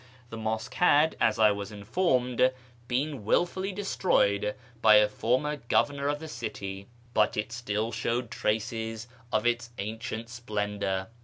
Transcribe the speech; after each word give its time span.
This 0.31 0.39
mosque 0.39 0.73
had, 0.73 1.15
as 1.21 1.37
I 1.37 1.51
was 1.51 1.71
informed, 1.71 2.51
been 2.87 3.23
wilfully 3.23 3.71
destroyed 3.71 4.55
by 4.81 4.95
a 4.95 5.07
former 5.07 5.57
governor 5.57 6.07
of 6.07 6.17
the 6.17 6.27
city, 6.27 6.87
but 7.13 7.37
it 7.37 7.51
still 7.51 7.91
showed 7.91 8.31
traces 8.31 9.07
of 9.31 9.45
its 9.45 9.69
ancient 9.77 10.27
splendour. 10.29 11.09